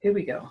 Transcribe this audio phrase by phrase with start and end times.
[0.00, 0.48] Here we go.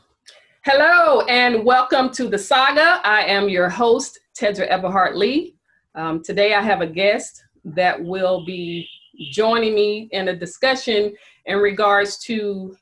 [0.63, 3.01] Hello and welcome to the saga.
[3.03, 5.55] I am your host, Tedra Everhart Lee.
[5.95, 8.87] Um, today I have a guest that will be
[9.31, 11.15] joining me in a discussion
[11.47, 12.77] in regards to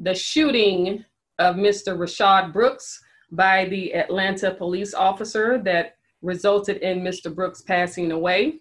[0.00, 1.04] the shooting
[1.38, 1.96] of Mr.
[1.96, 3.00] Rayshard Brooks
[3.30, 7.32] by the Atlanta police officer that resulted in Mr.
[7.32, 8.58] Brooks passing away.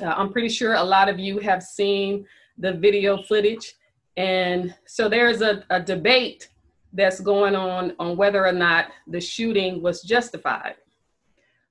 [0.00, 2.24] Uh, I'm pretty sure a lot of you have seen
[2.56, 3.74] the video footage
[4.18, 6.48] and so there's a, a debate
[6.92, 10.74] that's going on on whether or not the shooting was justified.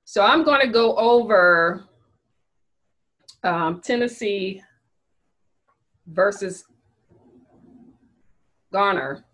[0.04, 1.84] So I'm going to go over
[3.44, 4.62] um, Tennessee
[6.06, 6.64] versus
[8.72, 9.26] Garner,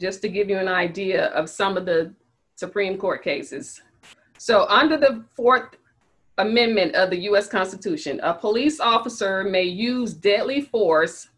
[0.00, 2.12] just to give you an idea of some of the
[2.56, 3.80] Supreme Court cases.
[4.36, 5.76] So under the Fourth
[6.38, 11.28] Amendment of the US Constitution, a police officer may use deadly force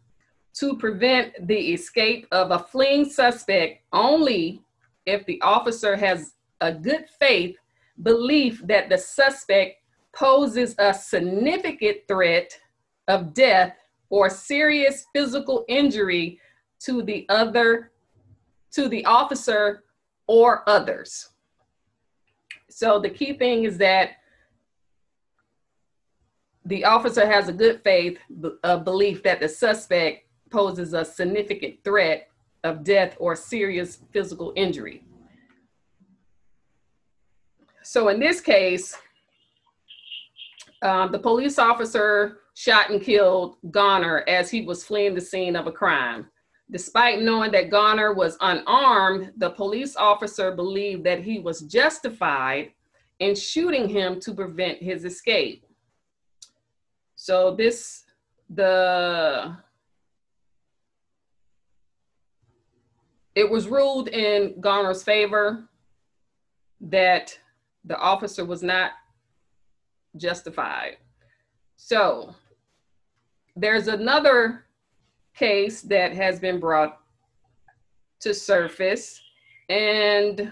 [0.55, 4.61] to prevent the escape of a fleeing suspect only
[5.05, 7.55] if the officer has a good faith
[8.03, 9.77] belief that the suspect
[10.13, 12.51] poses a significant threat
[13.07, 13.75] of death
[14.09, 16.39] or serious physical injury
[16.79, 17.91] to the other
[18.71, 19.83] to the officer
[20.27, 21.29] or others.
[22.69, 24.11] So the key thing is that
[26.69, 28.19] the officer has a good faith
[28.63, 32.27] uh, belief that the suspect poses a significant threat
[32.63, 35.03] of death or serious physical injury.
[37.81, 38.95] So in this case,
[40.83, 45.65] um, the police officer shot and killed Garner as he was fleeing the scene of
[45.65, 46.27] a crime.
[46.69, 52.73] Despite knowing that Garner was unarmed, the police officer believed that he was justified
[53.17, 55.65] in shooting him to prevent his escape.
[57.29, 58.05] So this,
[58.49, 59.55] the,
[63.35, 65.69] it was ruled in Garner's favor
[66.81, 67.37] that
[67.85, 68.93] the officer was not
[70.17, 70.97] justified.
[71.75, 72.33] So
[73.55, 74.65] there's another
[75.35, 76.99] case that has been brought
[78.21, 79.21] to surface
[79.69, 80.51] and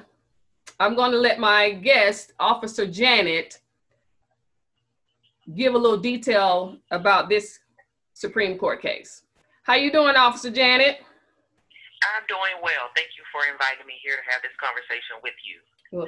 [0.80, 3.62] I'm going to let my guest, Officer Janet,
[5.56, 7.60] give a little detail about this
[8.14, 9.24] Supreme Court case.
[9.64, 10.98] How you doing, Officer Janet?
[12.16, 12.90] I'm doing well.
[12.96, 15.98] Thank you for inviting me here to have this conversation with you.
[15.98, 16.08] Well,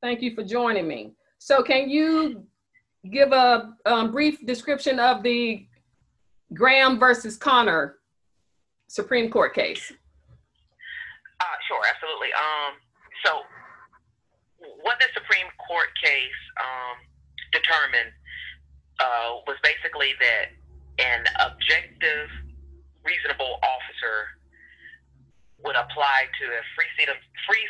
[0.00, 1.12] thank you for joining me.
[1.38, 2.44] So, can you
[3.10, 5.66] give a um, brief description of the
[6.54, 7.96] Graham versus Connor
[8.88, 9.92] Supreme Court case?
[11.40, 12.32] Uh, sure, absolutely.
[12.32, 12.74] Um,
[13.24, 13.40] so,
[14.82, 16.96] what the Supreme Court case um,
[17.52, 18.12] determined
[19.00, 20.54] uh, was basically that
[20.98, 22.30] an objective,
[23.02, 24.38] reasonable officer
[25.64, 27.66] would apply to a free, citizen, free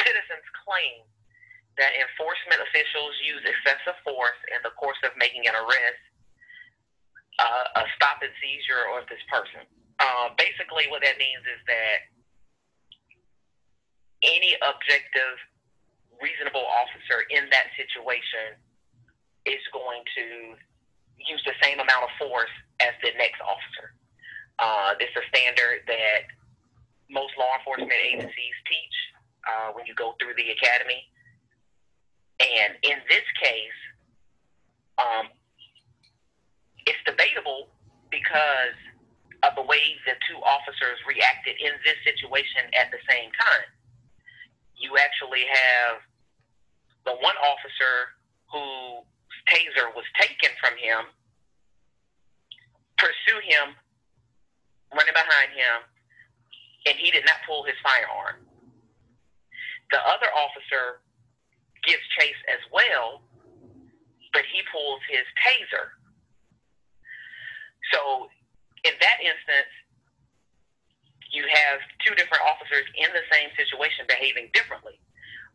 [0.00, 1.04] citizen's claim
[1.76, 6.02] that enforcement officials use excessive force in the course of making an arrest,
[7.40, 9.64] uh, a stop and seizure of this person.
[9.98, 11.98] Uh, basically, what that means is that
[14.22, 15.36] any objective,
[16.20, 18.60] reasonable officer in that situation
[19.46, 20.54] is going to
[21.18, 23.94] use the same amount of force as the next officer.
[24.58, 26.30] Uh, this is a standard that
[27.10, 28.96] most law enforcement agencies teach
[29.46, 31.02] uh, when you go through the academy.
[32.40, 33.80] And in this case,
[34.98, 35.30] um,
[36.86, 37.70] it's debatable
[38.10, 38.78] because
[39.42, 43.66] of the way the two officers reacted in this situation at the same time.
[44.78, 46.02] You actually have
[47.06, 48.14] the one officer
[48.50, 49.02] who
[49.48, 51.10] taser was taken from him,
[52.98, 53.74] pursue him,
[54.94, 55.82] running behind him,
[56.86, 58.42] and he did not pull his firearm.
[59.90, 61.00] The other officer
[61.84, 63.22] gives chase as well,
[64.32, 65.98] but he pulls his taser.
[67.92, 68.30] So,
[68.84, 69.72] in that instance,
[71.30, 75.00] you have two different officers in the same situation behaving differently.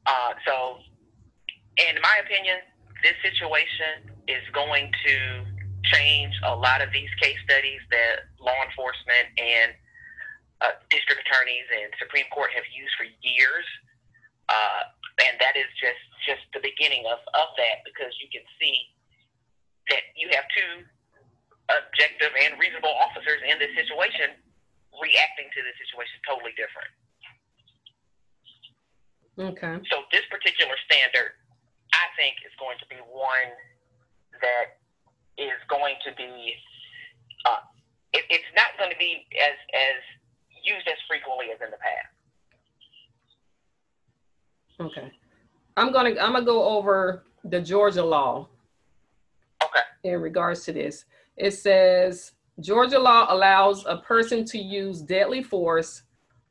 [0.05, 0.81] Uh, so,
[1.77, 2.61] in my opinion,
[3.03, 5.15] this situation is going to
[5.93, 9.71] change a lot of these case studies that law enforcement and
[10.61, 13.67] uh, district attorneys and Supreme Court have used for years.
[14.49, 14.83] Uh,
[15.27, 18.75] and that is just, just the beginning of, of that because you can see
[19.91, 20.87] that you have two
[21.67, 24.39] objective and reasonable officers in this situation
[24.95, 26.91] reacting to the situation totally different.
[29.37, 29.77] Okay.
[29.93, 31.37] So this particular standard
[31.97, 33.51] I think is going to be one
[34.41, 34.77] that
[35.41, 36.53] is going to be.
[37.45, 37.65] Uh,
[38.13, 39.99] it, it's not going to be as as
[40.63, 42.13] used as frequently as in the past.
[44.79, 45.11] Okay.
[45.75, 48.47] I'm gonna I'm gonna go over the Georgia law
[49.63, 49.81] Okay.
[50.03, 51.05] in regards to this.
[51.35, 56.03] It says Georgia law allows a person to use deadly force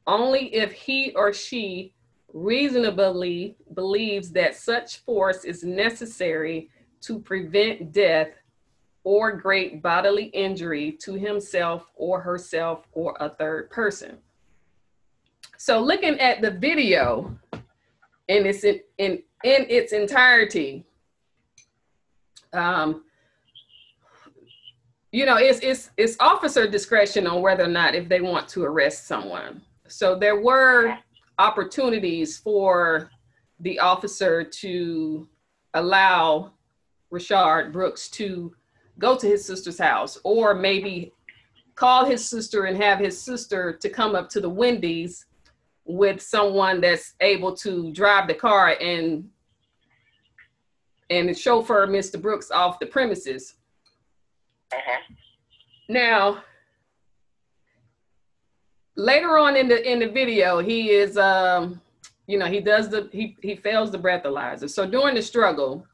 [0.06, 1.92] only if he or she
[2.36, 6.68] reasonably believes that such force is necessary
[7.00, 8.28] to prevent death
[9.04, 14.18] or great bodily injury to himself or herself or a third person.
[15.56, 17.34] So looking at the video
[18.28, 20.84] in its in in, its entirety,
[22.52, 23.04] um,
[25.10, 28.64] you know, it's it's it's officer discretion on whether or not if they want to
[28.64, 29.62] arrest someone.
[29.88, 30.98] So there were
[31.38, 33.10] opportunities for
[33.60, 35.28] the officer to
[35.74, 36.52] allow
[37.12, 38.54] Rayshard Brooks to
[38.98, 41.12] go to his sister's house or maybe
[41.74, 45.26] call his sister and have his sister to come up to the Wendy's
[45.84, 49.28] with someone that's able to drive the car and
[51.08, 52.20] and chauffeur Mr.
[52.20, 53.54] Brooks off the premises.
[54.72, 55.14] Uh-huh.
[55.88, 56.42] Now,
[58.96, 61.80] later on in the in the video, he is um,
[62.26, 64.68] you know, he does the he he fails the breathalyzer.
[64.68, 65.86] So during the struggle,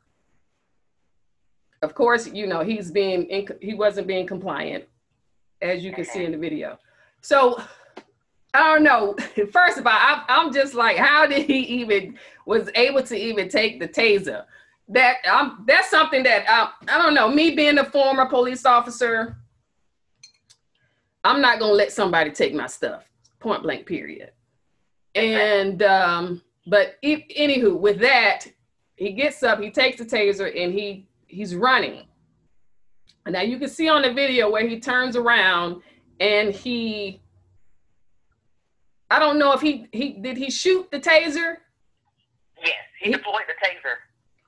[1.83, 4.85] of course, you know, he's being in, he wasn't being compliant,
[5.61, 6.79] as you can see in the video.
[7.21, 7.61] So
[8.55, 9.17] I don't know.
[9.53, 13.49] First of all, I, I'm just like, how did he even was able to even
[13.49, 14.45] take the taser?
[14.89, 17.29] That um, that's something that I, I don't know.
[17.29, 19.37] Me being a former police officer,
[21.25, 23.05] I'm not gonna let somebody take my stuff.
[23.41, 23.87] Point blank.
[23.87, 24.33] Period.
[25.15, 28.47] And um, but if, anywho, with that,
[28.97, 32.07] he gets up, he takes the taser, and he he's running.
[33.27, 35.83] Now you can see on the video where he turns around
[36.19, 37.21] and he
[39.11, 41.57] I don't know if he he did he shoot the taser?
[42.65, 43.97] Yes, he deployed the taser.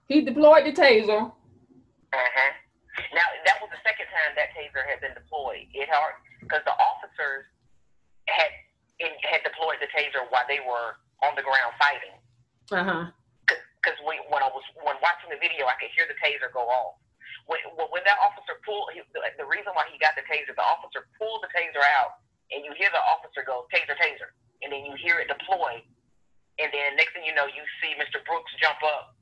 [0.08, 1.30] He deployed the taser.
[1.30, 2.52] Uh-huh.
[3.14, 5.66] Now that was the second time that taser had been deployed.
[5.72, 7.48] It hard because the officers
[8.28, 8.52] had
[9.00, 12.16] in, had deployed the taser while they were on the ground fighting.
[12.70, 13.10] Uh-huh.
[13.48, 16.96] Because when I was when watching the video, I could hear the taser go off.
[17.44, 20.64] When when that officer pulled, he, the, the reason why he got the taser, the
[20.64, 24.32] officer pulled the taser out, and you hear the officer go taser taser,
[24.64, 25.84] and then you hear it deploy,
[26.56, 28.22] and then next thing you know, you see Mr.
[28.24, 29.13] Brooks jump up,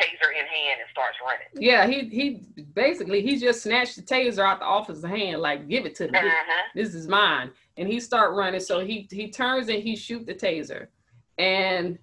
[0.00, 1.46] taser in hand, and starts running.
[1.54, 5.86] Yeah, he he basically he just snatched the taser out the officer's hand, like give
[5.86, 6.18] it to me.
[6.18, 6.62] Uh-huh.
[6.74, 7.50] This is mine.
[7.76, 8.60] And he start running.
[8.60, 10.88] So he he turns and he shoot the taser.
[11.38, 11.98] And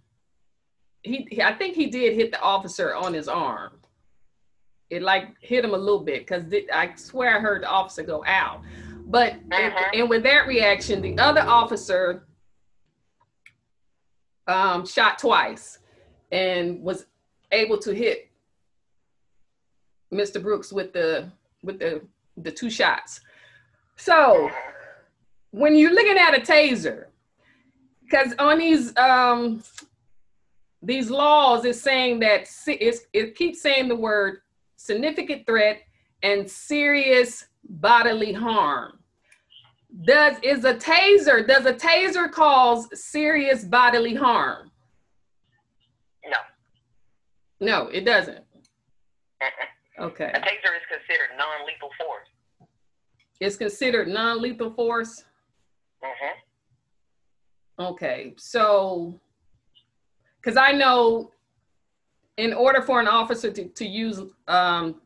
[1.03, 3.73] he, I think he did hit the officer on his arm.
[4.89, 6.43] It like hit him a little bit because
[6.73, 8.61] I swear I heard the officer go out.
[9.05, 9.91] But and, Uh-huh.
[9.93, 12.27] and with that reaction, the other officer
[14.47, 15.79] um, shot twice
[16.31, 17.05] and was
[17.51, 18.29] able to hit
[20.13, 20.41] Mr.
[20.41, 21.29] Brooks with the
[21.63, 22.01] with the
[22.37, 23.21] the two shots.
[23.95, 24.49] So
[25.51, 27.05] when you're looking at a taser,
[28.03, 29.63] because on these um
[30.81, 34.39] these laws it's saying that it keeps saying the word
[34.77, 35.81] significant threat
[36.23, 38.99] and serious bodily harm.
[40.03, 44.71] Does is a taser does a taser cause serious bodily harm?
[46.25, 46.37] No.
[47.59, 48.43] No, it doesn't.
[49.99, 50.25] Okay.
[50.25, 52.27] A taser is considered non-lethal force.
[53.39, 55.25] It's considered non-lethal force.
[56.03, 57.83] Mm-hmm.
[57.83, 59.19] Okay, so
[60.39, 61.31] because I know
[62.37, 65.01] in order for an officer to, to use um,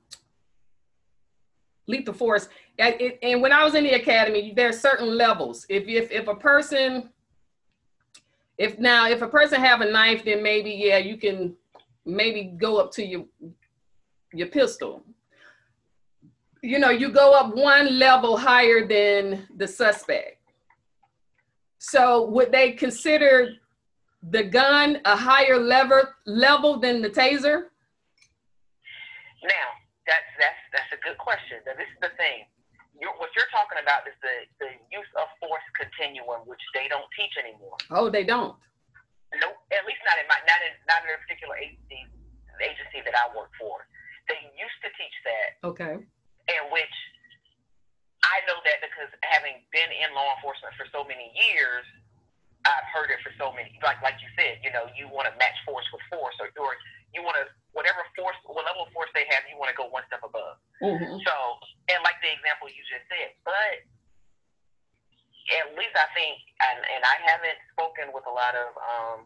[1.87, 5.65] lethal force, and, it, and when I was in the academy, there are certain levels.
[5.69, 7.09] If, if if a person,
[8.57, 11.55] if now if a person have a knife, then maybe yeah, you can
[12.05, 13.25] maybe go up to your
[14.33, 15.03] your pistol.
[16.61, 20.37] You know, you go up one level higher than the suspect.
[21.79, 23.53] So would they consider
[24.29, 27.65] the gun a higher level level than the taser?
[29.43, 29.67] Now,
[30.05, 31.57] that's that's that's a good question.
[31.65, 32.45] Now, this is the thing.
[33.01, 37.09] You're, what you're talking about is the, the use of force continuum, which they don't
[37.17, 37.75] teach anymore.
[37.89, 38.55] Oh, they don't.
[39.39, 42.03] Nope, at least not in my not in not in a particular agency
[42.59, 43.87] agency that I work for.
[44.27, 45.95] They used to teach that, Okay.
[45.97, 46.95] in which
[48.21, 51.83] I know that because having been in law enforcement for so many years,
[52.69, 53.73] I've heard it for so many.
[53.81, 56.75] Like like you said, you know, you want to match force with force, or or
[57.15, 59.87] you want to whatever force, what level of force they have, you want to go
[59.89, 60.59] one step above.
[60.83, 61.23] Mhm.
[61.23, 61.33] So,
[61.89, 63.81] and like the example you just said, but
[65.59, 69.19] at least I think, and, and I haven't spoken with a lot of um,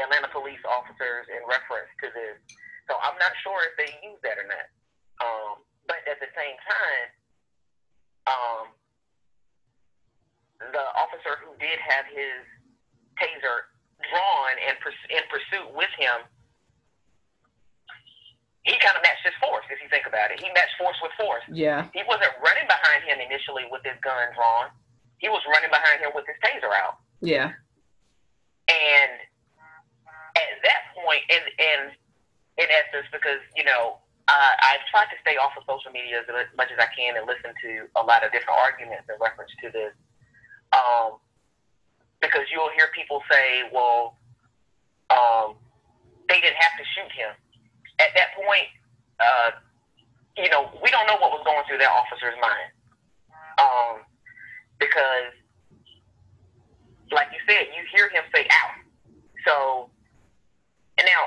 [0.00, 2.36] Atlanta police officers in reference to this,
[2.90, 4.66] so I'm not sure if they use that or not.
[5.22, 5.52] Um,
[5.86, 7.06] but at the same time,
[8.26, 8.64] um,
[10.60, 12.42] the officer who did have his
[13.20, 13.70] taser
[14.10, 16.26] drawn and in pursuit with him,
[18.66, 19.62] he kind of matched his force.
[19.70, 21.46] If you think about it, he matched force with force.
[21.46, 21.86] Yeah.
[21.94, 24.74] He wasn't running behind him initially with his gun drawn.
[25.18, 27.00] He was running behind him with his taser out.
[27.20, 27.52] Yeah.
[28.68, 29.12] And
[30.36, 31.82] at that point, and and
[32.58, 36.50] in essence, because you know, uh, I've tried to stay off of social media as
[36.56, 39.70] much as I can and listen to a lot of different arguments in reference to
[39.70, 39.94] this.
[40.74, 41.22] Um,
[42.20, 44.16] because you'll hear people say, well,
[45.10, 45.54] um,
[46.28, 47.32] they didn't have to shoot him.
[48.00, 48.68] At that point,
[49.20, 49.50] uh,
[50.36, 52.68] you know, we don't know what was going through that officer's mind.
[53.56, 53.94] Um,
[54.78, 55.32] because,
[57.12, 58.76] like you said, you hear him say out.
[59.46, 59.90] So,
[60.98, 61.22] and now,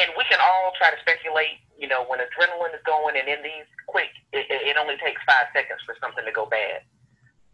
[0.00, 3.42] and we can all try to speculate, you know, when adrenaline is going and in
[3.42, 6.82] these quick, it, it only takes five seconds for something to go bad.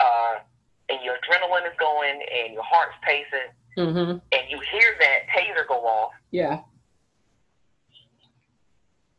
[0.01, 0.43] Uh,
[0.89, 4.19] and your adrenaline is going and your heart's pacing, mm-hmm.
[4.19, 6.13] and you hear that taser go off.
[6.31, 6.61] Yeah.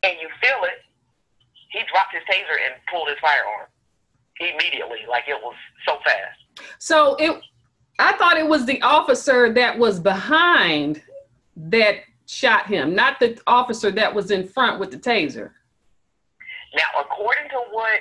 [0.03, 0.83] And you feel it.
[1.71, 3.71] He dropped his taser and pulled his firearm
[4.39, 5.55] immediately, like it was
[5.87, 6.69] so fast.
[6.79, 7.41] So it,
[7.99, 11.01] I thought it was the officer that was behind
[11.55, 15.51] that shot him, not the officer that was in front with the taser.
[16.75, 17.99] Now, according to what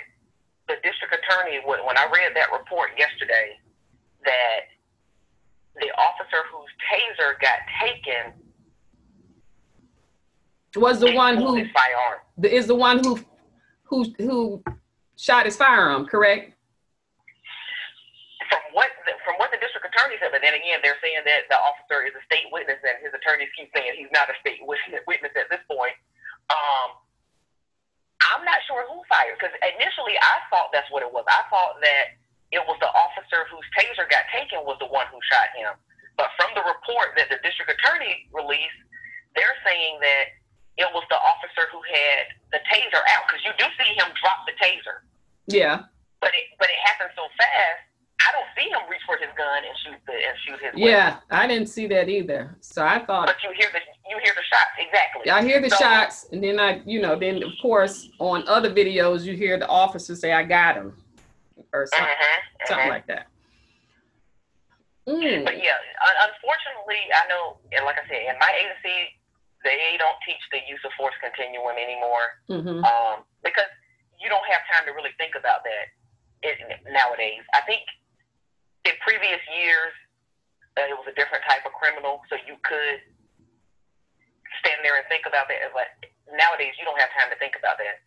[0.69, 3.59] the district attorney, when I read that report yesterday,
[4.25, 4.61] that
[5.77, 8.33] the officer whose taser got taken
[10.77, 11.57] was the one who
[12.43, 13.19] is the one who
[13.83, 14.63] who who
[15.23, 16.51] shot his firearm, correct?
[18.51, 21.47] From what the, from what the district attorney said, but then again, they're saying that
[21.47, 24.59] the officer is a state witness, and his attorneys keep saying he's not a state
[24.67, 25.95] witness at this point.
[26.51, 26.99] Um,
[28.35, 31.23] I'm not sure who fired because initially I thought that's what it was.
[31.31, 32.19] I thought that
[32.51, 35.73] it was the officer whose taser got taken was the one who shot him.
[36.19, 38.83] But from the report that the district attorney released,
[39.39, 40.35] they're saying that
[40.77, 44.45] it was the officer who had the taser out because you do see him drop
[44.45, 45.05] the taser.
[45.47, 45.83] Yeah.
[46.21, 47.83] But it but it happened so fast.
[48.23, 50.73] I don't see him reach for his gun and shoot the and shoot his.
[50.77, 52.57] Yeah, I didn't see that either.
[52.61, 53.27] So I thought.
[53.27, 55.31] But you hear the you hear the shots exactly.
[55.31, 58.71] I hear the so, shots, and then I, you know, then of course on other
[58.71, 60.95] videos you hear the officer say, "I got him,"
[61.73, 62.15] or something,
[62.67, 62.91] something mm-hmm.
[62.91, 63.27] like that.
[65.09, 65.45] Mm.
[65.45, 65.83] But yeah,
[66.23, 69.19] unfortunately, I know, and like I said, in my agency,
[69.65, 72.85] they don't teach the use of force continuum anymore mm-hmm.
[72.87, 73.71] um, because
[74.23, 75.91] you don't have time to really think about that
[76.87, 77.43] nowadays.
[77.55, 77.83] I think
[78.87, 79.93] in previous years,
[80.79, 83.03] uh, it was a different type of criminal, so you could
[84.63, 85.59] stand there and think about that.
[85.75, 85.91] But
[86.31, 88.01] nowadays, you don't have time to think about that.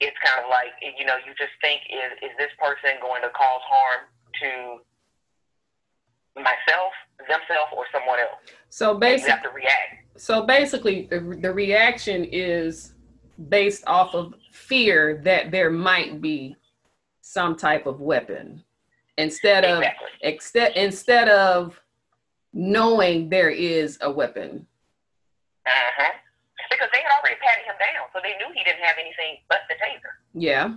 [0.00, 3.30] It's kind of like you know, you just think is is this person going to
[3.34, 4.08] cause harm
[4.40, 4.50] to
[6.40, 6.94] myself,
[7.28, 8.40] themselves, or someone else?
[8.70, 9.92] So basically, you have to react.
[10.16, 12.94] So basically, the, the reaction is
[13.48, 16.56] based off of fear that there might be
[17.20, 18.62] some type of weapon
[19.18, 20.82] instead of exactly.
[20.82, 21.80] instead of
[22.52, 24.66] knowing there is a weapon.
[25.66, 26.12] Uh-huh.
[26.70, 29.66] Because they had already patted him down, so they knew he didn't have anything but
[29.68, 30.14] the taser.
[30.34, 30.74] Yeah.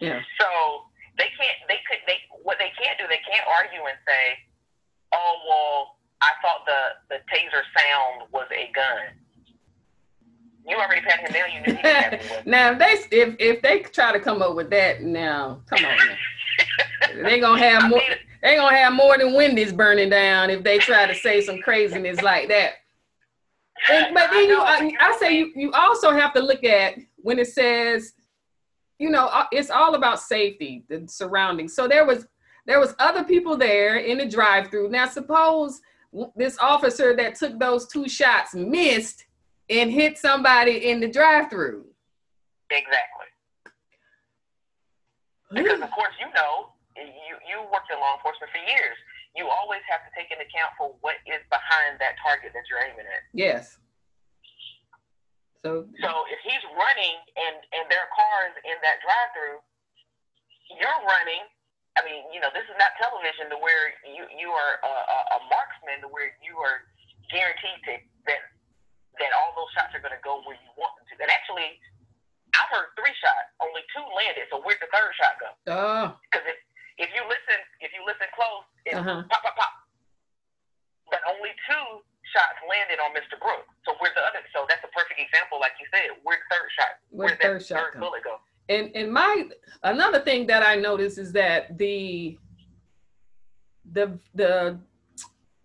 [0.00, 0.20] Yeah.
[0.38, 0.46] So
[1.18, 1.58] they can't.
[1.68, 2.02] They could.
[2.06, 3.06] They what they can't do.
[3.08, 4.22] They can't argue and say,
[5.14, 9.21] "Oh well, I thought the the taser sound was a gun."
[10.66, 11.52] You already patted him down.
[11.52, 15.02] You knew he Now, if they if if they try to come up with that,
[15.02, 15.98] now come on.
[17.24, 18.00] they gonna have more.
[18.42, 22.22] They gonna have more than Wendy's burning down if they try to say some craziness
[22.22, 22.74] like that.
[23.90, 27.38] And, but then you, I, I say you, you also have to look at when
[27.38, 28.12] it says,
[28.98, 31.74] you know, uh, it's all about safety, the surroundings.
[31.74, 32.26] So there was
[32.66, 34.90] there was other people there in the drive-through.
[34.90, 35.80] Now suppose
[36.36, 39.24] this officer that took those two shots missed
[39.72, 41.84] and hit somebody in the drive-through.
[42.68, 43.28] Exactly.
[45.52, 48.96] Because of course you know you you worked in law enforcement for years.
[49.32, 52.84] You always have to take into account for what is behind that target that you're
[52.84, 53.24] aiming at.
[53.32, 53.80] Yes.
[55.64, 59.60] So So if he's running and and there are cars in that drive-through,
[60.76, 61.44] you're running.
[61.96, 65.18] I mean, you know, this is not television to where you you are a, a,
[65.36, 66.88] a marksman to where you are
[67.28, 67.92] guaranteed to
[68.28, 68.51] that
[69.20, 71.14] that all those shots are going to go where you want them to.
[71.20, 71.76] And actually,
[72.56, 74.48] I've heard three shots, only two landed.
[74.48, 75.48] So where'd the third shot go?
[75.68, 76.06] Oh.
[76.28, 76.58] Because if
[77.00, 79.24] if you listen, if you listen close, it's uh-huh.
[79.28, 79.74] pop, pop, pop.
[81.08, 83.40] But only two shots landed on Mr.
[83.40, 83.68] Brooks.
[83.84, 84.44] So where's the other?
[84.52, 86.16] So that's a perfect example, like you said.
[86.22, 86.92] Where's the third shot?
[87.10, 88.36] Where's third that shot third bullet go?
[88.68, 89.48] And and my
[89.82, 92.38] another thing that I noticed is that the
[93.92, 94.78] the the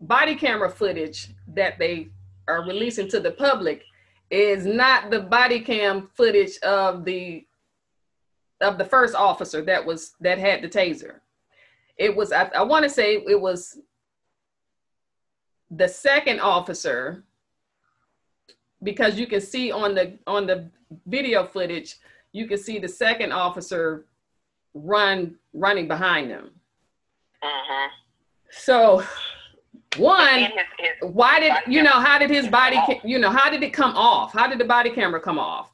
[0.01, 2.09] body camera footage that they
[2.47, 3.83] are releasing to the public
[4.29, 7.45] is not the body cam footage of the
[8.61, 11.19] of the first officer that was that had the taser.
[11.97, 13.79] It was I, I want to say it was
[15.71, 17.23] the second officer
[18.83, 20.69] because you can see on the on the
[21.05, 21.97] video footage
[22.33, 24.05] you can see the second officer
[24.73, 26.51] run running behind them.
[27.41, 27.89] Uh-huh.
[28.51, 29.03] So
[29.95, 33.63] one his, his why did you know how did his body you know how did
[33.63, 34.33] it come off?
[34.33, 35.71] How did the body camera come off?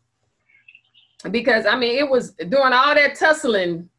[1.32, 3.90] Because i mean it was during all that tussling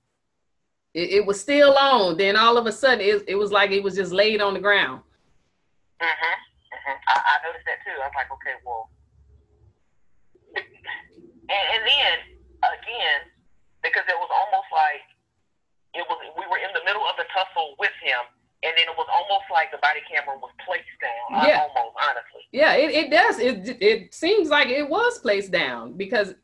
[0.94, 2.16] it, it was still on.
[2.16, 4.60] Then all of a sudden it, it was like it was just laid on the
[4.60, 5.02] ground.
[6.00, 6.98] Uh-huh, uh-huh.
[7.08, 7.96] I, I noticed that too.
[8.00, 8.88] I was like okay well
[11.48, 12.14] and, and then
[12.64, 13.20] again
[13.82, 15.04] because it was almost like
[15.92, 18.24] it was we were in the middle of the tussle with him
[18.64, 21.44] and then it was almost like the body camera was placed down.
[21.44, 21.68] Yeah.
[21.68, 22.48] Almost, honestly.
[22.48, 23.38] Yeah, it, it does.
[23.38, 26.34] It it seems like it was placed down because,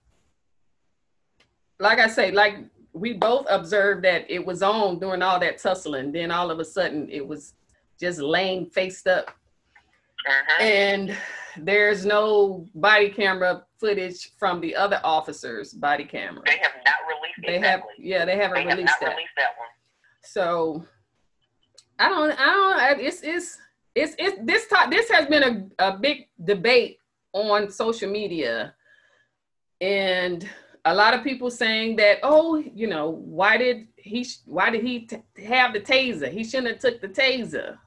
[1.79, 2.57] like I say, like
[2.93, 6.13] we both observed that it was on during all that tussling.
[6.13, 7.55] Then all of a sudden, it was
[8.01, 9.31] just laying faced up,
[10.29, 10.63] uh-huh.
[10.63, 11.17] and
[11.57, 16.43] there's no body camera footage from the other officers' body camera.
[16.47, 17.41] They have not released.
[17.47, 17.95] They exactly.
[17.97, 19.17] have, yeah, they haven't they released have that.
[19.17, 19.69] Released that one.
[20.23, 20.85] So
[21.99, 22.47] I don't, I
[22.95, 23.59] don't, it's, it's,
[23.95, 26.99] it's, it's this talk, this has been a, a big debate
[27.33, 28.75] on social media.
[29.81, 30.49] And
[30.85, 35.01] a lot of people saying that, oh, you know, why did he, why did he
[35.01, 36.31] t- have the taser?
[36.31, 37.79] He shouldn't have took the taser.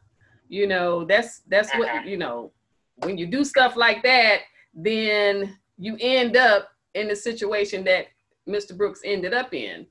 [0.49, 2.01] You know, that's, that's what, uh-huh.
[2.05, 2.51] you know,
[2.97, 4.41] when you do stuff like that,
[4.73, 8.07] then you end up in the situation that
[8.47, 8.75] Mr.
[8.75, 9.85] Brooks ended up in.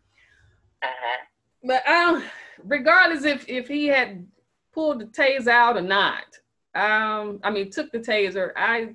[0.83, 1.18] Uh-huh.
[1.64, 2.25] But don't,
[2.64, 4.27] regardless if if he had
[4.72, 6.24] pulled the taser out or not.
[6.74, 8.52] Um, I mean, took the taser.
[8.56, 8.94] I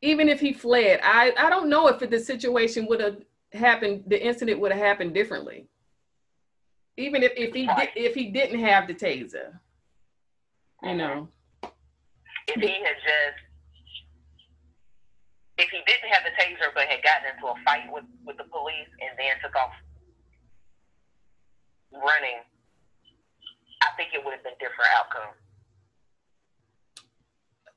[0.00, 3.18] even if he fled, I I don't know if the situation would have
[3.52, 5.66] happened, the incident would have happened differently.
[6.96, 9.58] Even if, if he did, if he didn't have the taser,
[10.82, 11.28] you know.
[12.46, 13.44] If he had just
[15.56, 18.44] if he didn't have the taser but had gotten into a fight with, with the
[18.44, 19.70] police and then took off
[21.92, 22.42] running,
[23.84, 25.34] I think it would have been different outcome.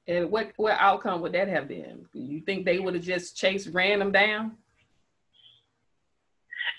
[0.08, 2.06] And what what outcome would that have been?
[2.14, 4.56] You think they would have just chased random down?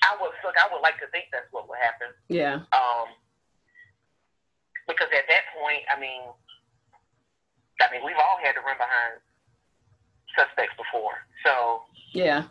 [0.03, 0.55] I would look.
[0.57, 2.09] I would like to think that's what would happen.
[2.29, 2.65] Yeah.
[2.73, 3.13] Um.
[4.87, 6.23] Because at that point, I mean,
[7.85, 9.21] I mean, we've all had to run behind
[10.37, 11.13] suspects before.
[11.45, 11.83] So.
[12.15, 12.49] Yeah.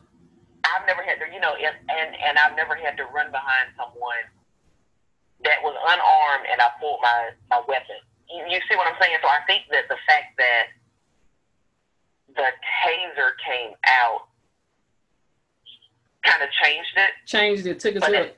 [0.68, 3.74] I've never had to, you know, and and, and I've never had to run behind
[3.74, 4.30] someone
[5.44, 7.98] that was unarmed and I pulled my, my weapon.
[8.30, 9.18] You, you see what I'm saying?
[9.22, 10.66] So I think that the fact that
[12.36, 12.50] the
[12.84, 14.28] taser came out
[16.24, 17.12] kind of changed it.
[17.26, 18.32] Changed it, took it to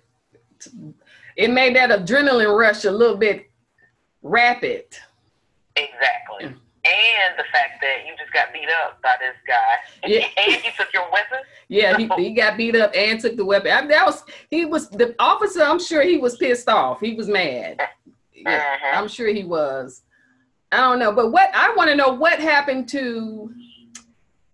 [1.39, 3.49] it made that adrenaline rush a little bit
[4.21, 4.85] rapid.
[5.77, 6.47] Exactly.
[6.47, 6.55] Mm.
[6.89, 10.25] And the fact that you just got beat up by this guy, yeah.
[10.37, 11.39] and he took your weapon.
[11.67, 13.71] Yeah, he, he got beat up and took the weapon.
[13.71, 15.61] I mean, that was he was the officer.
[15.61, 16.99] I'm sure he was pissed off.
[16.99, 17.79] He was mad.
[18.41, 18.97] Yeah, uh-huh.
[18.97, 20.03] I'm sure he was.
[20.71, 23.53] I don't know, but what I want to know what happened to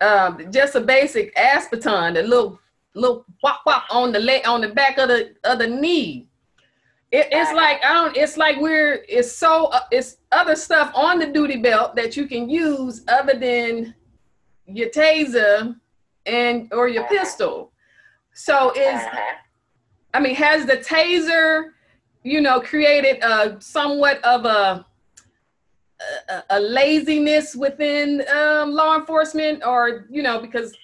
[0.02, 2.60] um, just a basic ASP baton, the little
[2.94, 6.28] little whop whop on the leg on the back of the of the knee.
[7.16, 8.18] It, it's like I don't.
[8.18, 9.06] It's like we're.
[9.08, 9.68] It's so.
[9.68, 13.96] Uh, it's other stuff on the duty belt that you can use other than
[14.66, 15.80] your taser
[16.26, 17.72] and or your pistol.
[18.34, 19.02] So is.
[20.14, 21.72] I mean, has the taser,
[22.24, 24.86] you know, created a somewhat of a
[26.28, 30.76] a, a laziness within um, law enforcement, or you know, because.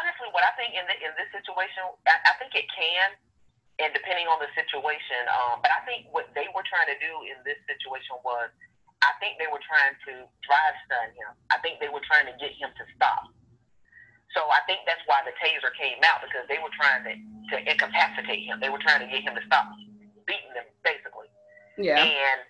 [0.00, 3.10] honestly, what I think in the, in this situation, I, I think it can
[3.80, 5.24] and depending on the situation.
[5.32, 8.52] Um, but I think what they were trying to do in this situation was,
[9.00, 11.32] I think they were trying to drive stun him.
[11.48, 13.32] I think they were trying to get him to stop.
[14.36, 17.54] So I think that's why the taser came out because they were trying to, to
[17.64, 18.60] incapacitate him.
[18.60, 19.66] They were trying to get him to stop
[20.28, 21.32] beating them, basically.
[21.80, 21.98] Yeah.
[21.98, 22.40] And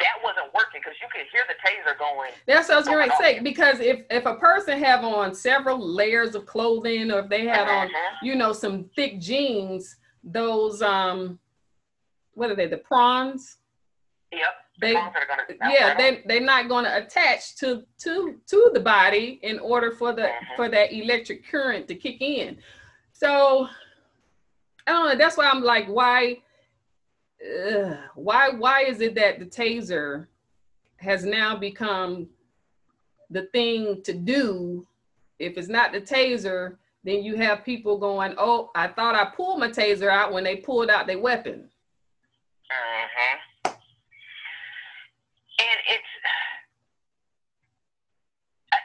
[0.00, 2.30] that wasn't working because you could hear the taser going.
[2.46, 3.40] That's what I was going to say.
[3.40, 7.68] Because if if a person have on several layers of clothing, or if they had
[7.68, 7.92] on, Mhm.
[8.22, 11.38] you know, some thick jeans, those um,
[12.34, 12.66] what are they?
[12.66, 13.58] The prongs.
[14.32, 14.42] Yep.
[14.78, 18.38] They Phones that are gonna yeah, right they they're not going to attach to to
[18.46, 20.56] to the body in order for the Mhm.
[20.56, 22.60] for that electric current to kick in.
[23.12, 23.68] So
[24.86, 25.14] I don't know.
[25.16, 26.42] That's why I'm like, why,
[27.46, 30.26] uh, why, why is it that the taser
[30.96, 32.28] has now become
[33.30, 34.86] the thing to do?
[35.38, 39.60] If it's not the taser, then you have people going, "Oh, I thought I pulled
[39.60, 41.70] my taser out when they pulled out their weapon."
[42.66, 43.70] Mm-hmm.
[45.56, 46.12] And it's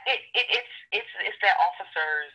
[0.06, 2.32] it, it it's it's it's that officer's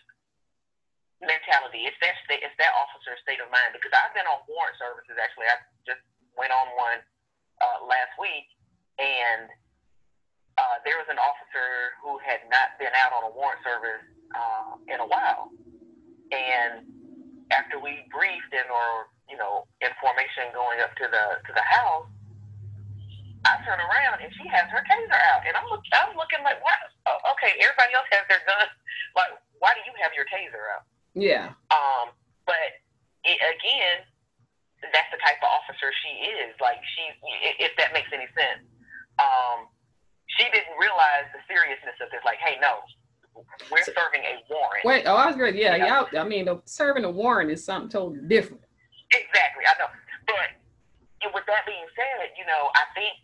[1.23, 1.87] mentality.
[1.87, 3.77] It's that sta- it's that officer's state of mind.
[3.77, 5.15] Because I've been on warrant services.
[5.23, 6.03] Actually, I just
[6.37, 7.01] went on one
[7.61, 8.47] uh, last week,
[9.01, 9.49] and
[10.57, 14.05] uh, there was an officer who had not been out on a warrant service
[14.37, 15.53] uh, in a while,
[16.33, 16.85] and
[17.53, 22.09] after we briefed and or you know information going up to the to the house,
[23.45, 26.61] I turn around and she has her taser out, and I'm look, I'm looking like,
[26.65, 26.79] what?
[27.07, 28.67] Oh, okay, everybody else has their gun.
[29.15, 30.85] Like, why do you have your taser out?
[31.17, 32.13] Yeah, Um,
[32.45, 32.77] but
[33.25, 34.05] it, again,
[34.93, 36.55] that's the type of officer she is.
[36.61, 37.03] Like she,
[37.63, 38.63] if that makes any sense.
[39.19, 39.69] Um,
[40.37, 42.21] she didn't realize the seriousness of this.
[42.27, 42.83] Like, hey, no,
[43.71, 44.85] we're So- serving a warrant.
[44.85, 45.07] wait.
[45.07, 45.55] Oh, I was great.
[45.55, 46.05] Yeah, Yeah.
[46.05, 46.21] y'all.
[46.21, 48.63] I mean, serving a warrant is something totally different.
[49.15, 49.89] Exactly, I know.
[50.27, 50.51] But
[51.23, 53.15] and with that being said, you know, I think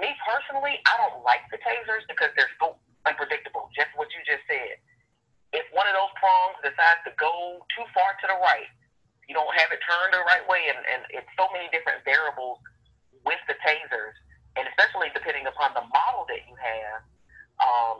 [0.00, 3.68] me personally, I don't like the tasers because they're so unpredictable.
[3.74, 4.78] Just what you just said.
[5.52, 8.70] If one of those prongs decides to go too far to the right,
[9.30, 12.58] you don't have it turned the right way, and, and it's so many different variables
[13.22, 14.18] with the tasers,
[14.58, 17.06] and especially depending upon the model that you have.
[17.62, 17.96] Um,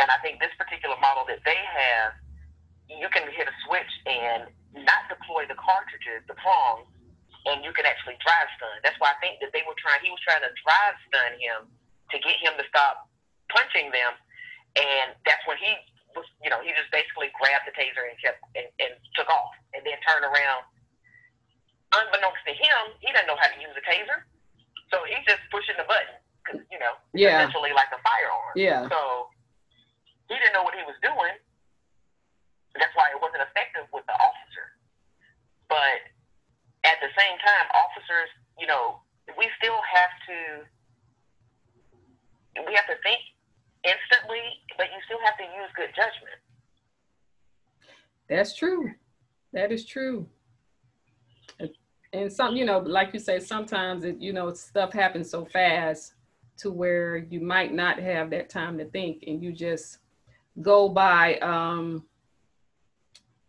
[0.00, 2.16] and I think this particular model that they have,
[2.88, 4.48] you can hit a switch and
[4.88, 6.88] not deploy the cartridges, the prongs,
[7.44, 8.80] and you can actually drive stun.
[8.80, 10.00] That's why I think that they were trying.
[10.00, 11.68] He was trying to drive stun him
[12.08, 13.12] to get him to stop
[13.52, 14.16] punching them,
[14.80, 15.76] and that's when he
[16.16, 19.52] was, you know, he just basically grabbed the taser and kept and, and took off,
[19.74, 20.64] and then turned around.
[21.94, 24.26] Unbeknownst to him, he doesn't know how to use a taser,
[24.90, 27.38] so he's just pushing the button because you know, it's Yeah.
[27.38, 28.54] essentially like a firearm.
[28.58, 29.30] Yeah, So
[30.28, 31.38] he didn't know what he was doing.
[32.74, 34.66] That's why it wasn't effective with the officer.
[35.70, 36.10] But
[36.82, 38.98] at the same time, officers, you know,
[39.38, 40.38] we still have to
[42.66, 43.18] we have to think
[43.82, 44.42] instantly,
[44.76, 46.38] but you still have to use good judgment.
[48.28, 48.90] that's true.
[49.52, 50.26] That is true.
[52.12, 56.14] And some, you know, like you say, sometimes it, you know, stuff happens so fast
[56.64, 59.98] to where you might not have that time to think, and you just
[60.62, 62.04] go by um,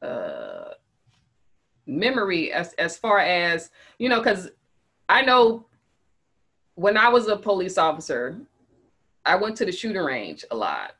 [0.02, 0.72] uh,
[1.88, 4.50] memory as as far as you know, because
[5.08, 5.66] I know
[6.76, 8.38] when I was a police officer,
[9.26, 10.92] I went to the shooting range a lot.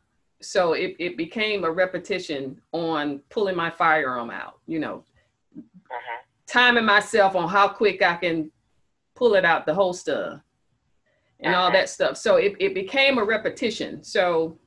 [0.42, 5.04] So it, it became a repetition on pulling my firearm out, you know,
[5.54, 8.52] hmm timing myself on how quick I can
[9.16, 10.44] pull it out the holster
[11.42, 12.18] and all that stuff.
[12.18, 14.04] So it, it became a repetition.
[14.04, 14.58] So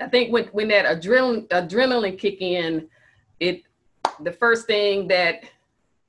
[0.00, 2.88] I think when, when that adrenaline adrenaline kick in,
[3.38, 3.62] it
[4.20, 5.44] the first thing that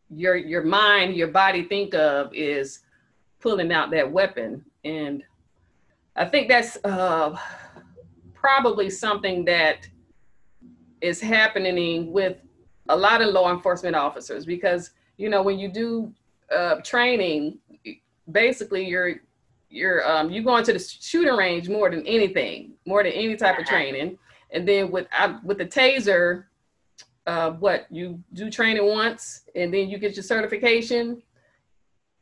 [0.09, 2.79] your your mind, your body think of is
[3.39, 4.63] pulling out that weapon.
[4.83, 5.23] And
[6.15, 7.37] I think that's uh,
[8.33, 9.87] probably something that
[11.01, 12.37] is happening with
[12.89, 16.13] a lot of law enforcement officers because you know when you do
[16.53, 17.57] uh, training,
[18.31, 19.21] basically you're
[19.71, 23.57] you're um, you go into the shooting range more than anything, more than any type
[23.57, 24.17] of training,
[24.51, 26.45] and then with uh, with the taser,
[27.27, 31.21] uh, what you do training once and then you get your certification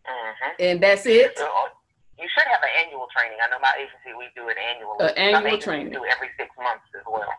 [0.06, 1.38] hmm and that's it.
[2.20, 3.38] You should have an annual training.
[3.42, 4.98] I know my agency we do it annually.
[5.00, 5.94] Uh, annual training.
[5.94, 7.30] do every six months as well.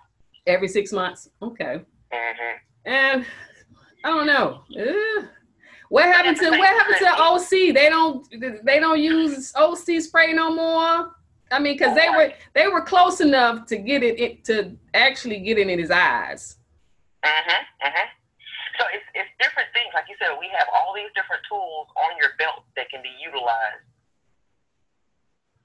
[0.46, 1.28] Every six months.
[1.42, 1.82] Okay.
[2.10, 3.26] hmm And
[4.04, 4.62] I don't know.
[4.78, 5.28] Ugh.
[5.90, 7.74] What happened to what happened to OC?
[7.74, 8.22] They don't
[8.64, 11.10] they don't use OC spray no more.
[11.50, 15.40] I mean, because they were they were close enough to get it, it to actually
[15.40, 16.58] get it in his eyes.
[17.26, 17.86] Mm-hmm.
[17.90, 18.06] Mm-hmm.
[18.78, 19.90] So it's it's different things.
[19.92, 23.10] Like you said, we have all these different tools on your belt that can be
[23.18, 23.82] utilized.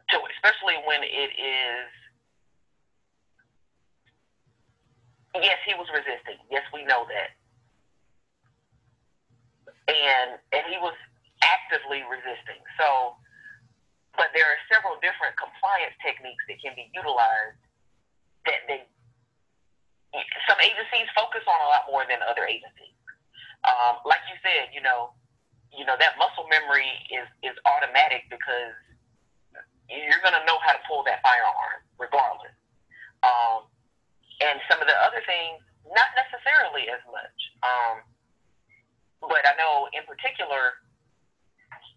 [0.09, 1.85] To especially when it is.
[5.37, 6.41] Yes, he was resisting.
[6.49, 7.37] Yes, we know that.
[9.87, 10.97] And and he was
[11.43, 12.61] actively resisting.
[12.79, 13.15] So
[14.15, 17.59] but there are several different compliance techniques that can be utilized
[18.47, 18.87] that they
[20.47, 22.95] some agencies focus on a lot more than other agencies.
[23.67, 25.11] Um, like you said, you know,
[25.75, 28.75] you know that muscle memory is is automatic because
[29.91, 32.55] you're going to know how to pull that firearm regardless.
[33.21, 33.67] Um,
[34.41, 37.37] and some of the other things, not necessarily as much.
[37.61, 37.95] Um,
[39.29, 40.81] but I know in particular,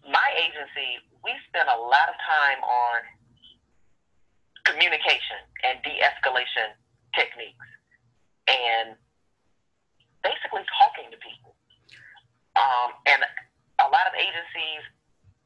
[0.07, 2.97] my agency, we spend a lot of time on
[4.65, 6.73] communication and de-escalation
[7.17, 7.69] techniques
[8.47, 8.95] and
[10.23, 11.55] basically talking to people.
[12.57, 13.21] Um, and
[13.79, 14.83] a lot of agencies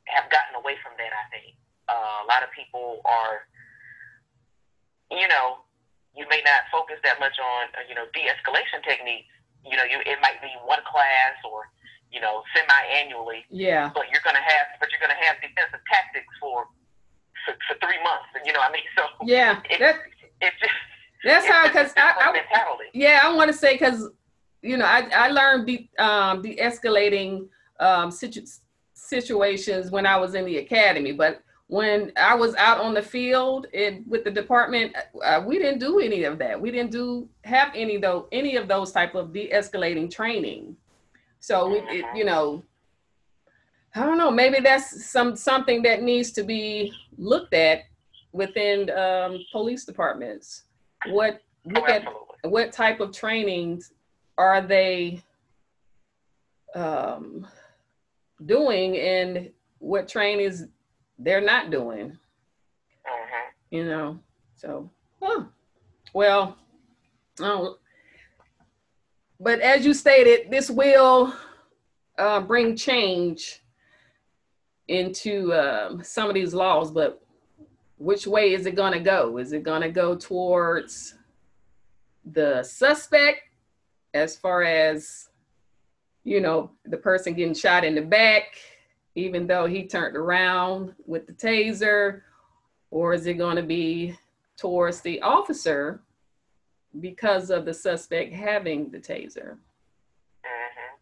[0.09, 1.55] have gotten away from that, I think.
[1.87, 3.45] Uh, a lot of people are,
[5.11, 5.63] you know,
[6.15, 9.29] you may not focus that much on, uh, you know, de-escalation techniques.
[9.65, 11.69] You know, you, it might be one class or,
[12.11, 13.45] you know, semi-annually.
[13.49, 13.91] Yeah.
[13.93, 16.67] But you're gonna have, but you're gonna have defensive tactics for
[17.45, 18.27] for, for three months.
[18.35, 19.95] And You know, what I mean, so yeah, it, that,
[20.41, 20.73] it's just
[21.23, 24.09] that's it's how because I, I yeah I want to say because
[24.61, 27.47] you know I I learned de um, de-escalating
[27.79, 28.45] um, situ-
[28.93, 31.41] situations when I was in the academy, but
[31.73, 35.99] when I was out on the field and with the department, uh, we didn't do
[35.99, 36.61] any of that.
[36.61, 40.77] We didn't do have any though any of those type of de-escalating training.
[41.39, 42.63] So we, it, you know,
[43.95, 44.29] I don't know.
[44.29, 47.85] Maybe that's some something that needs to be looked at
[48.33, 50.65] within um, police departments.
[51.07, 52.05] What look at
[52.43, 53.93] what type of trainings
[54.37, 55.23] are they
[56.75, 57.47] um,
[58.45, 60.65] doing and what trainings
[61.19, 62.17] they're not doing
[63.05, 64.19] hmm you know?
[64.55, 64.89] So
[65.21, 65.45] huh.
[66.13, 66.57] well
[67.39, 67.77] oh,
[69.39, 71.33] but as you stated this will
[72.17, 73.61] uh, bring change
[74.87, 77.23] into um, some of these laws but
[78.03, 79.37] which way is it going to go?
[79.37, 81.15] Is it going to go towards
[82.25, 83.41] the suspect
[84.13, 85.29] as far as
[86.23, 88.55] you know the person getting shot in the back
[89.15, 92.21] even though he turned around with the taser
[92.91, 94.17] or is it going to be
[94.57, 96.01] towards the officer
[96.99, 99.57] because of the suspect having the taser
[100.43, 100.93] hmm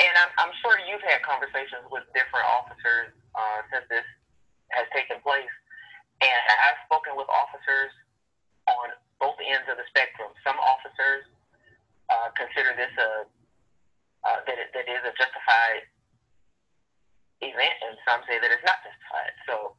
[0.00, 4.04] And I'm, I'm sure you've had conversations with different officers uh, since this
[4.72, 5.52] has taken place.
[6.22, 7.90] And I've spoken with officers
[8.70, 10.30] on both ends of the spectrum.
[10.46, 11.26] Some officers
[12.10, 13.26] uh, consider this a
[14.22, 15.82] uh, that it, that is a justified
[17.42, 19.34] event, and some say that it's not justified.
[19.46, 19.74] So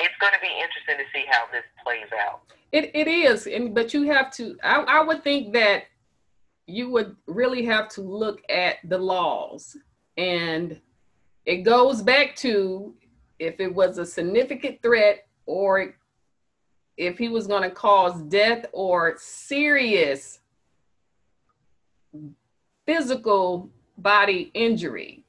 [0.00, 2.40] it's going to be interesting to see how this plays out.
[2.72, 4.56] It it is, and but you have to.
[4.62, 5.84] I, I would think that
[6.66, 9.76] you would really have to look at the laws,
[10.16, 10.78] and
[11.46, 12.94] it goes back to
[13.38, 15.94] if it was a significant threat or
[16.96, 20.40] if he was going to cause death or serious
[22.84, 25.24] physical body injury,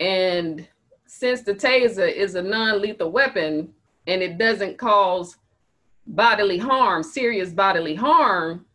[0.00, 0.66] and
[1.06, 3.72] since the taser is a non-lethal weapon
[4.06, 5.36] and it doesn't cause
[6.06, 8.66] bodily harm, serious bodily harm,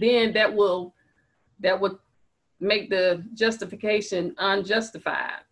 [0.00, 0.94] then that will
[1.60, 1.98] that would
[2.60, 5.42] make the justification unjustified.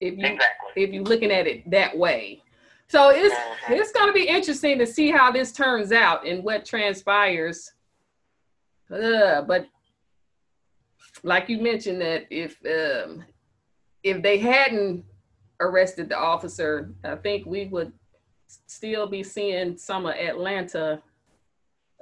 [0.00, 0.82] If you Exactly.
[0.82, 2.42] if you're looking at it that way.
[2.88, 3.34] So it's
[3.68, 7.72] it's going to be interesting to see how this turns out and what transpires.
[8.90, 9.66] Uh, but
[11.22, 13.24] like you mentioned that if um,
[14.02, 15.04] if they hadn't
[15.60, 17.92] arrested the officer, I think we would
[18.66, 21.02] still be seeing some of Atlanta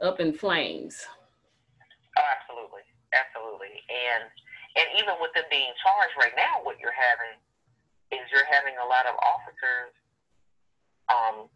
[0.02, 1.06] up in flames.
[2.18, 4.24] Oh, absolutely, absolutely, and
[4.76, 7.38] and even with them being charged right now, what you're having
[8.12, 9.92] is you're having a lot of officers,
[11.08, 11.48] um,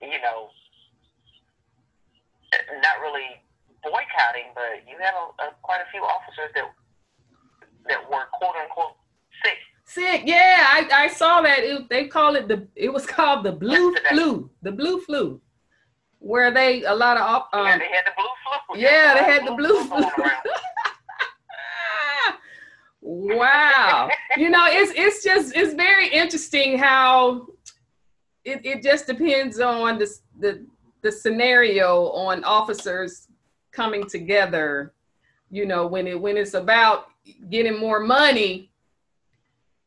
[0.00, 0.50] you know,
[2.82, 3.42] not really
[3.82, 6.64] boycotting, but you have a, a, quite a few officers that
[7.88, 8.96] that were quote unquote
[9.44, 9.58] sick.
[9.84, 11.58] Sick, yeah, I, I saw that.
[11.60, 12.66] It, they call it the.
[12.76, 14.08] It was called the blue Yesterday.
[14.10, 14.50] flu.
[14.62, 15.40] The blue flu,
[16.18, 18.80] where they a lot of op- yeah, um, they had the blue flu.
[18.80, 20.24] yeah, they had the blue going flu.
[23.36, 27.46] wow, you know, it's it's just it's very interesting how
[28.44, 30.64] it, it just depends on the the
[31.02, 33.26] the scenario on officers
[33.72, 34.92] coming together.
[35.50, 37.08] You know, when it when it's about
[37.50, 38.72] getting more money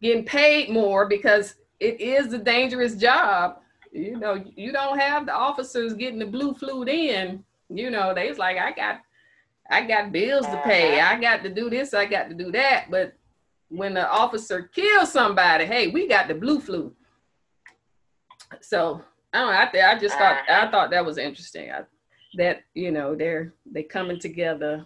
[0.02, 3.58] getting paid more because it is a dangerous job.
[3.92, 7.44] You know, you don't have the officers getting the blue flued in.
[7.70, 9.02] You know, they's like, I got,
[9.70, 11.00] I got bills to pay.
[11.00, 11.94] I got to do this.
[11.94, 12.88] I got to do that.
[12.92, 13.14] But
[13.70, 16.94] when the officer kills somebody, hey, we got the blue flu.
[18.62, 19.02] So
[19.34, 20.72] I don't know, I, th- I just thought I uh-huh.
[20.72, 21.72] thought that was interesting.
[21.72, 21.82] I,
[22.38, 24.86] that you know they're they coming together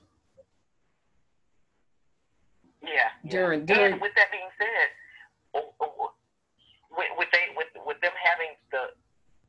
[2.81, 3.12] Yeah.
[3.27, 4.88] during And during with that being said,
[5.53, 8.95] with, with they with with them having the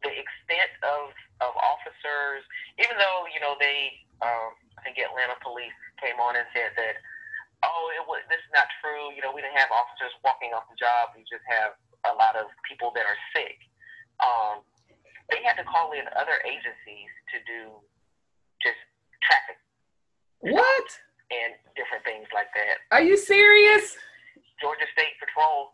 [0.03, 2.45] the extent of of officers,
[2.77, 7.01] even though you know they, um, I think Atlanta police came on and said that,
[7.65, 9.15] oh, it was this is not true.
[9.15, 11.15] You know, we didn't have officers walking off the job.
[11.17, 13.57] We just have a lot of people that are sick.
[14.21, 14.67] Um,
[15.31, 17.79] they had to call in other agencies to do
[18.63, 18.81] just
[19.25, 19.59] traffic
[20.41, 20.89] what?
[21.31, 22.81] and different things like that.
[22.91, 23.97] Are you serious?
[24.61, 25.73] Georgia State Patrol,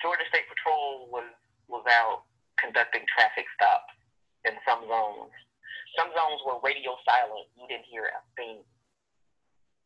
[0.00, 1.28] Georgia State Patrol was
[1.68, 2.22] was out
[2.60, 3.92] conducting traffic stops
[4.44, 5.32] in some zones.
[5.98, 7.48] Some zones were radio silent.
[7.56, 8.58] You didn't hear a thing.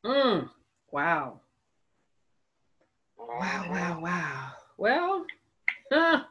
[0.04, 0.50] Mm.
[0.92, 1.40] Wow.
[3.18, 4.52] Wow, wow, wow.
[4.76, 5.26] Well,
[5.92, 6.22] huh.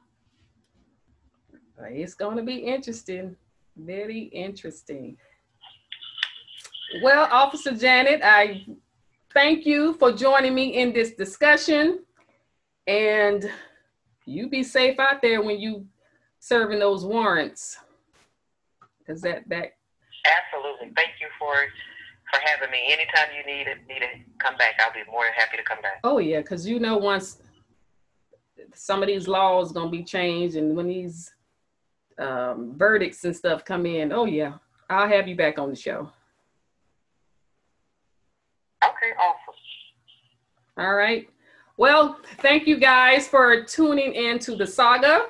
[1.91, 3.35] It's going to be interesting.
[3.77, 5.17] Very interesting.
[7.01, 8.65] Well, Officer Janet, I
[9.33, 11.99] thank you for joining me in this discussion.
[12.87, 13.49] And
[14.25, 15.85] you be safe out there when you
[16.39, 17.77] serving those warrants.
[18.99, 19.73] Because that, that,
[20.25, 20.91] Absolutely.
[20.95, 21.53] Thank you for
[22.31, 22.79] for having me.
[22.87, 25.81] Anytime you need it, need to come back, I'll be more than happy to come
[25.81, 25.99] back.
[26.03, 27.41] oh yeah, because you know once
[28.73, 31.33] some of these laws going to be changed and when these
[32.19, 34.53] um, verdicts and stuff come in, oh yeah,
[34.89, 36.11] I'll have you back on the show.
[38.83, 39.55] Okay, awesome.
[40.79, 41.29] All right.
[41.75, 45.25] Well, thank you guys for tuning in to the saga.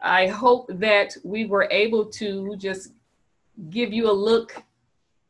[0.00, 2.92] I hope that we were able to just
[3.68, 4.62] give you a look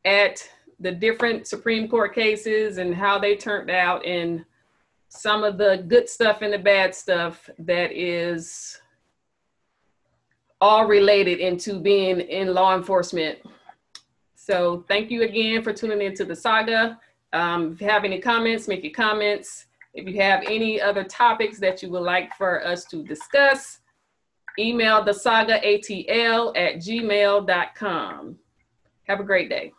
[0.05, 0.47] at
[0.79, 4.45] the different Supreme Court cases and how they turned out and
[5.09, 8.79] some of the good stuff and the bad stuff that is
[10.61, 13.39] all related into being in law enforcement.
[14.35, 17.01] So thank you again for tuning into the saga.
[17.37, 19.67] Um, if you have any comments, make your comments.
[19.93, 23.81] If you have any other topics that you would like for us to discuss,
[24.59, 28.39] email the saga atl at gmail.com.
[29.05, 29.73] Have a great day.